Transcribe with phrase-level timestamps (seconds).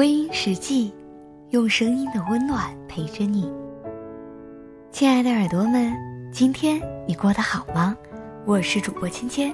[0.00, 0.90] 微音实际，
[1.50, 3.46] 用声音的温暖陪着你。
[4.90, 5.94] 亲爱的耳朵们，
[6.32, 7.94] 今天你过得好吗？
[8.46, 9.52] 我是主播芊芊，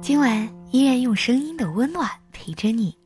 [0.00, 2.96] 今晚依然用声音的温暖陪着你。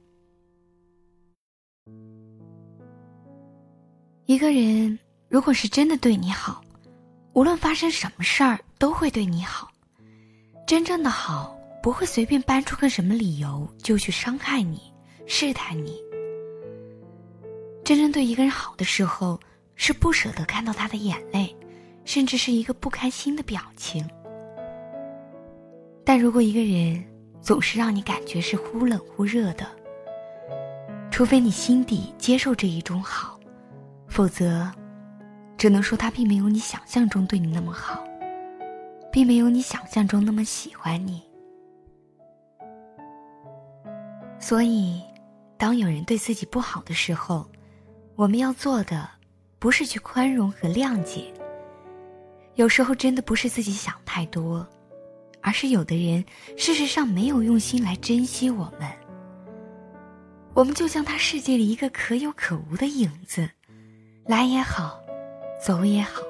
[4.27, 4.99] 一个人
[5.31, 6.61] 如果是真的对你好，
[7.33, 9.71] 无论发生什么事儿都会对你好。
[10.67, 14.93] 真正的好不会随便搬出个什么理由就去伤害你、
[15.27, 15.99] 试探你。
[17.85, 19.39] 真正对一个人好的时候，
[19.77, 21.55] 是不舍得看到他的眼泪，
[22.07, 24.09] 甚至是一个不开心的表情。
[26.03, 27.05] 但如果一个人
[27.43, 29.67] 总是让你感觉是忽冷忽热的，
[31.11, 33.39] 除非你心底接受这一种好，
[34.09, 34.71] 否则，
[35.59, 38.03] 只能说他并没有你想象中对你那么好，
[39.13, 41.23] 并没有你想象中那么喜欢你。
[44.41, 45.03] 所以，
[45.59, 47.47] 当有人对自己不好的时候，
[48.17, 49.09] 我们要做的，
[49.59, 51.33] 不是去宽容和谅解。
[52.55, 54.65] 有时候真的不是自己想太多，
[55.41, 56.25] 而是有的人
[56.57, 58.89] 事实上没有用心来珍惜我们。
[60.55, 63.51] 我们就像他世界里一个可有可无的影子，
[64.27, 65.01] 来也好，
[65.61, 66.23] 走也好，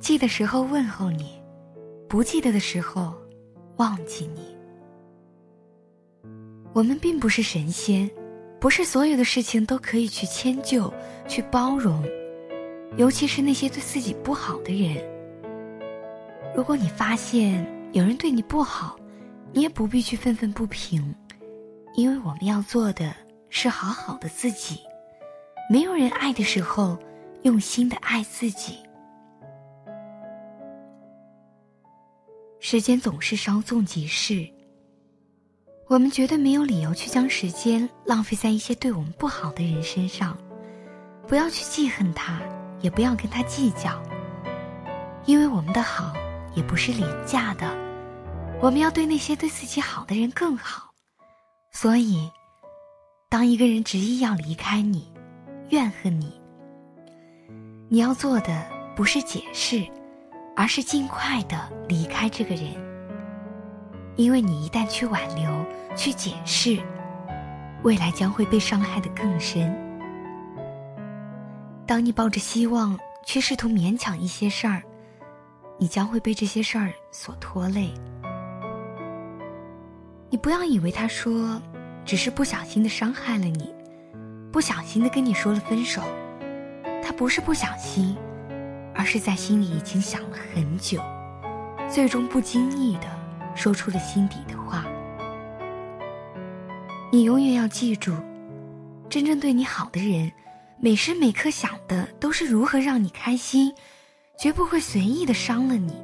[0.00, 1.42] 记的时候问候你，
[2.08, 3.12] 不记得的时候
[3.78, 4.56] 忘记你。
[6.72, 8.08] 我们并不是神仙。
[8.60, 10.92] 不是所有的事情都可以去迁就、
[11.28, 12.02] 去包容，
[12.96, 15.04] 尤其是那些对自己不好的人。
[16.56, 18.96] 如果你发现有人对你不好，
[19.52, 21.14] 你也不必去愤愤不平，
[21.94, 23.14] 因为我们要做的
[23.50, 24.80] 是好好的自己。
[25.70, 26.98] 没有人爱的时候，
[27.42, 28.78] 用心的爱自己。
[32.60, 34.48] 时间总是稍纵即逝。
[35.86, 40.36] 我们绝对没有理由去将时间浪费在一些对我们不好的人身上，
[41.28, 42.40] 不要去记恨他，
[42.80, 44.02] 也不要跟他计较。
[45.26, 46.14] 因为我们的好
[46.54, 47.68] 也不是廉价的，
[48.62, 50.90] 我们要对那些对自己好的人更好。
[51.70, 52.30] 所以，
[53.28, 55.12] 当一个人执意要离开你，
[55.68, 56.32] 怨恨你，
[57.90, 59.86] 你要做的不是解释，
[60.56, 62.93] 而是尽快的离开这个人。
[64.16, 65.50] 因为你一旦去挽留、
[65.96, 66.78] 去解释，
[67.82, 69.74] 未来将会被伤害的更深。
[71.86, 74.82] 当你抱着希望去试图勉强一些事儿，
[75.78, 77.92] 你将会被这些事儿所拖累。
[80.30, 81.60] 你不要以为他说
[82.04, 83.74] 只是不小心的伤害了你，
[84.52, 86.00] 不小心的跟你说了分手，
[87.02, 88.16] 他不是不小心，
[88.94, 91.02] 而是在心里已经想了很久，
[91.90, 93.23] 最终不经意的。
[93.54, 94.84] 说出了心底的话。
[97.12, 98.12] 你永远要记住，
[99.08, 100.32] 真正对你好的人，
[100.80, 103.72] 每时每刻想的都是如何让你开心，
[104.36, 105.94] 绝不会随意的伤了你，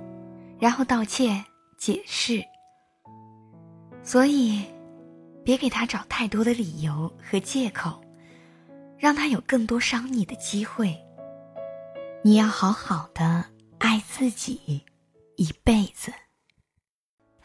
[0.59, 1.45] 然后道歉
[1.77, 2.41] 解释。
[4.03, 4.65] 所以，
[5.45, 8.01] 别给他找太多的理由和借口，
[8.97, 10.97] 让他有更多伤你的机会。
[12.23, 13.45] 你要好好的
[13.79, 14.83] 爱自己，
[15.37, 16.13] 一辈子。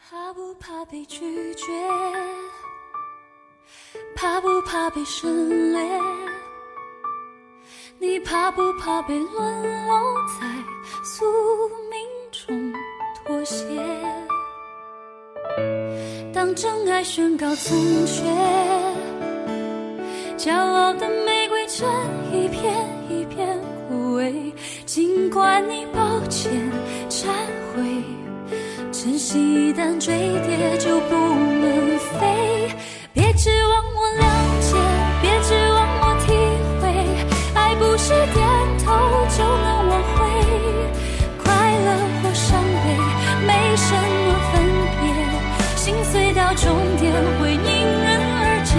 [0.08, 1.66] 怕不怕被拒绝？
[4.14, 5.28] 怕不怕被省
[5.72, 5.80] 略？
[7.98, 10.46] 你怕不怕被沦落在
[11.02, 11.24] 宿
[11.90, 11.98] 命
[12.30, 12.72] 中
[13.16, 13.64] 妥协？
[16.32, 18.22] 当真爱宣告残缺，
[20.36, 21.84] 骄傲的玫瑰正
[22.32, 22.72] 一片
[23.10, 24.52] 一片枯萎。
[24.84, 26.52] 尽管你抱歉
[27.10, 27.26] 忏
[27.74, 28.15] 悔。
[28.98, 32.74] 珍惜一旦坠跌就不能飞，
[33.12, 34.24] 别指望我谅
[34.58, 34.74] 解，
[35.20, 36.32] 别指望我体
[36.80, 36.82] 会，
[37.54, 38.42] 爱不是点
[38.82, 38.86] 头
[39.36, 40.18] 就能挽回，
[41.44, 41.44] 快
[41.84, 41.88] 乐
[42.22, 42.84] 或伤悲
[43.46, 44.54] 没什么分
[44.98, 45.04] 别，
[45.76, 46.64] 心碎到终
[46.98, 47.62] 点会迎
[48.02, 48.74] 刃而解，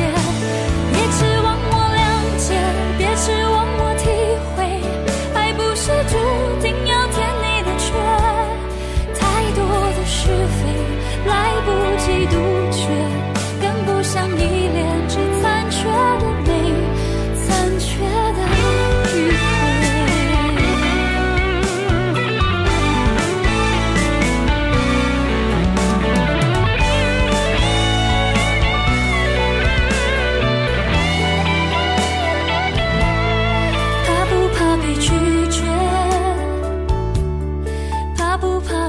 [0.91, 1.97] 别指望我谅
[2.37, 2.49] 解，
[2.97, 3.56] 别指望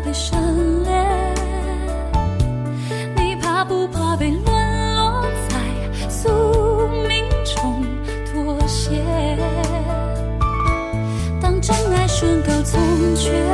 [0.08, 1.34] 你深恋，
[3.14, 7.84] 你怕不怕被沦落在宿命中
[8.32, 9.04] 妥协？
[11.42, 12.80] 当真爱宣告从
[13.16, 13.47] 缺。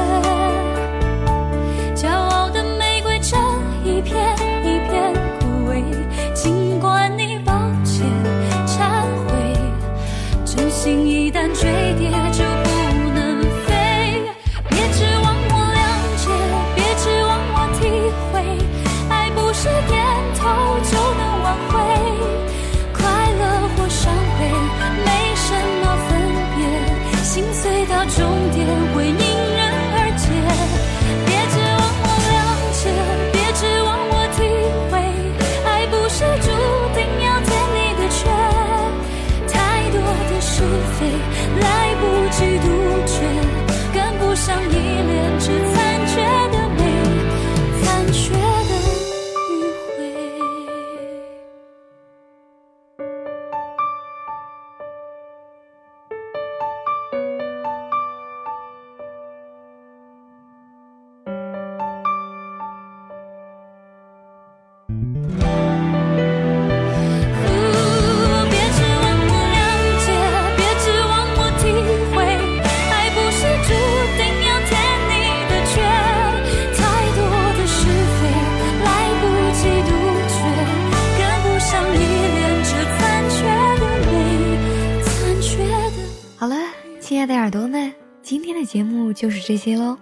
[88.24, 89.98] 今天的节目就是这些喽，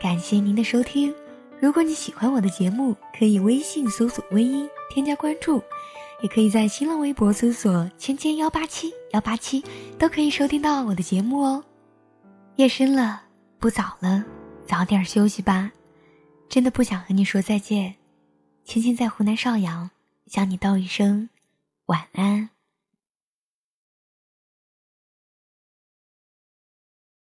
[0.00, 1.12] 感谢您的收听。
[1.60, 5.60] 如果你喜欢我的节目，可以微信搜索“微音”添加关注，
[6.22, 9.60] 也可以在新浪微博搜索“芊芊幺八七幺八七”，
[9.98, 11.64] 都可以收听到我的节目哦。
[12.54, 13.22] 夜深了，
[13.58, 14.24] 不早了，
[14.64, 15.72] 早点休息吧。
[16.48, 17.96] 真的不想和你说再见，
[18.64, 19.90] 芊芊在湖南邵阳
[20.28, 21.28] 向你道一声
[21.86, 22.53] 晚安。